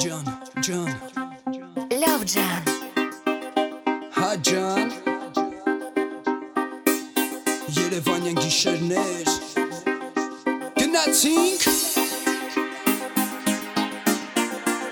Ջան, 0.00 0.24
ջան, 0.62 0.88
Love 2.00 2.24
Jan 2.24 2.64
հա 4.16 4.30
ջան 4.48 4.88
Երևանյան 7.76 8.38
գիշերներ 8.40 9.28
Գնացինք 10.78 11.66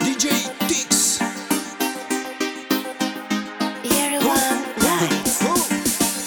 DJ 0.00 0.32
Tix 0.64 1.04
Yerevan 3.84 4.64
Lights 4.80 5.38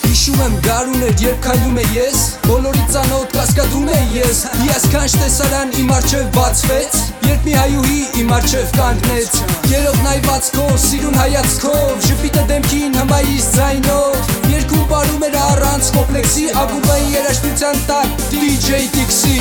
Հիշում 0.06 0.44
եմ 0.46 0.60
գարուներ 0.70 1.16
երբ 1.26 1.46
քայլում 1.50 1.82
է 1.82 1.92
ես 1.98 2.26
Բոլորի 2.46 2.90
ծանոթ 2.94 3.34
կասկադում 3.40 3.94
է 3.98 4.04
ես 4.20 4.44
Հիասքանչ 4.62 5.14
տեսարան 5.24 5.80
իմ 5.82 5.96
արջև 5.98 6.36
բացվեց 6.38 7.09
Երբ 7.30 7.44
մի 7.46 7.52
հայուհի 7.54 7.98
իմ 8.20 8.32
արջև 8.34 8.72
կանգնեց 8.74 9.36
Երով 9.70 9.98
նայվածքով, 10.02 10.72
սիրուն 10.82 11.18
հայացքով 11.20 11.92
Ժպիտը 12.08 12.46
դեմքին 12.50 12.96
հմայիս 13.00 13.50
ձայնով 13.54 14.32
Երկում 14.50 14.88
պարում 14.90 15.26
էր 15.28 15.38
առանց 15.42 15.92
կոպլեքսի 15.98 16.46
Ագուբային 16.64 17.12
երաշտության 17.14 17.84
տակ 17.92 18.26
DJ 18.34 18.82
Tix-ի 18.96 19.38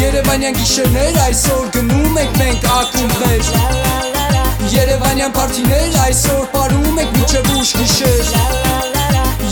Երևանյան 0.00 0.58
գիշերներ 0.58 1.20
այսօր 1.28 1.70
գնում 1.78 2.18
ենք 2.24 2.38
մենք 2.42 2.68
ակումբներ 2.80 3.42
Երևանյան 4.74 5.34
պարթիներ 5.38 5.98
այսօր 6.08 6.46
պարում 6.56 7.02
ենք 7.04 7.18
միջև 7.20 7.52
ուշ 7.60 7.74
գիշեր 7.78 8.24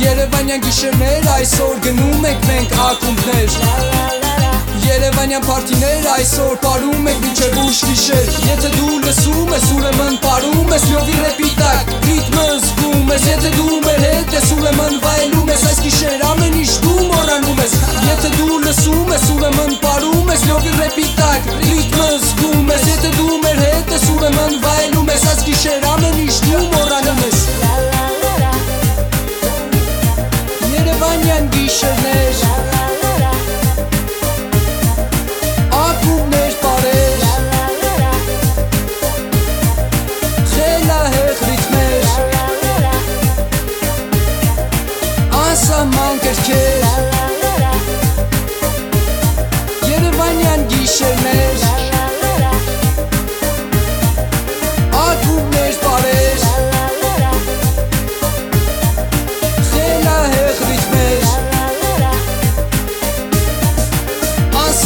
Երևանյան 0.03 0.65
գիշերներ 0.67 1.31
այսօր 1.39 1.85
գնում 1.87 2.33
ենք 2.33 2.49
մենք 2.51 2.81
ակումբներ 2.89 4.28
Jere 4.89 5.11
venja 5.11 5.41
partiner 5.41 6.07
Ajsor 6.17 6.57
paru 6.63 6.93
me 7.05 7.13
kbi 7.19 7.33
që 7.37 7.49
bush 7.57 7.83
kisher. 7.85 8.31
Jetë 8.47 8.71
du 8.77 9.01
lësu 9.03 9.45
me 9.51 9.59
sure 9.67 9.91
më 9.99 10.07
në 10.15 10.21
paru 10.25 10.65
Me 10.71 10.79
slovi 10.81 11.19
repitak. 11.27 11.93
Ritmës 12.07 12.71
ku 12.81 12.95
me 13.11 13.21
zjetë 13.27 13.53
du 13.59 13.83
me 13.85 13.99
rete 14.01 14.41
Sure 14.49 14.73
më 14.79 14.89
vajlu 15.05 15.38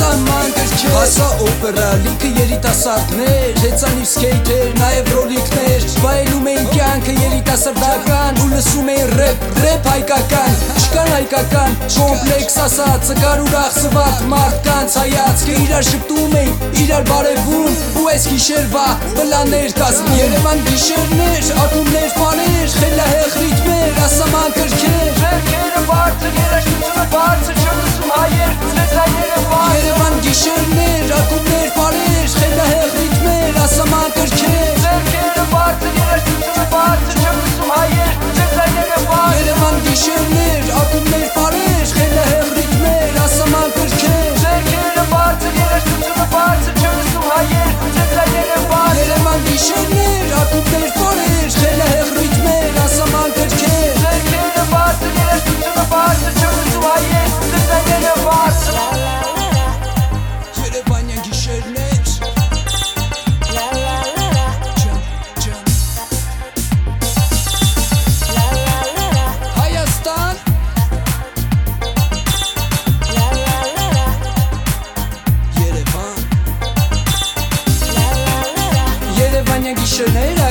Անսահման 0.03 0.49
կրքեր 0.57 0.95
Հասա 0.97 1.27
օպերա, 1.47 1.89
լիքը 2.03 2.29
երիտասարդներ 2.39 3.59
Հեծանիվ 3.63 4.07
սկեյթեր, 4.09 4.71
նաև 4.79 5.11
ռոլիկներ 5.15 5.85
Վայելում 6.03 6.49
էին 6.53 6.67
կյանքը 6.73 7.15
երիտասարդական 7.19 8.41
Ու 8.43 8.49
լսում 8.53 8.91
էին 8.95 9.13
ռեպ, 9.21 9.47
ռեպ 9.63 9.89
հայկական 9.93 10.59
Չկան 10.83 11.11
հայկական, 11.13 11.77
կոմպլեքս 11.97 12.59
ասած 12.65 13.07
Ծկար 13.13 13.45
ուրախ 13.47 13.79
սվատ 13.79 14.25
մարդկանց 14.33 14.97
հայացքը 15.03 15.57
Իրար 15.63 15.87
շպտում 15.93 16.37
էին, 16.43 16.53
իրար 16.83 17.07
բարևում 17.13 17.81
Ու 18.03 18.07
այս 18.13 18.29
գիշերվա 18.33 18.87
պլաներ 19.21 19.77
կասմ 19.79 20.13
Երևան 20.19 20.65
գիշերներ, 20.67 21.53
ակումներ 21.63 22.11
պաներ 22.19 22.77
Խելահեղ 22.83 23.39
ռիթմեր, 23.43 24.03
ասաման 24.09 24.57
կրքեր 24.59 25.13
Ձերքերը 25.23 25.85
բարձր, 25.93 26.39
երաշտությունը 26.43 27.07
բարձր, 27.13 27.62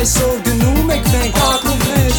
այսօր 0.01 0.37
գնում 0.45 0.87
եք 0.93 1.07
մենք 1.13 1.35
ակումբներ 1.45 2.15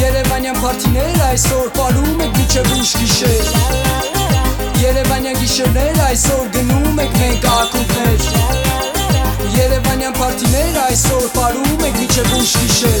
Երևանյան 0.00 0.56
պարթիներ 0.62 1.20
այսօր 1.26 1.68
պարում 1.76 2.24
եք 2.24 2.32
միջև 2.40 2.72
ուշ 2.76 2.94
գիշեր 3.02 3.44
Երևանյան 4.80 5.38
գիշերներ 5.42 6.00
այսօր 6.08 6.50
գնում 6.56 6.98
եք 7.04 7.14
մենք 7.20 7.46
ակումբներ 7.52 8.20
Երևանյան 9.60 10.14
պարթիներ 10.18 10.80
այսօր 10.88 11.24
պարում 11.38 11.86
եք 11.90 11.94
միջև 12.02 12.34
ուշ 12.40 12.52
գիշեր 12.64 12.99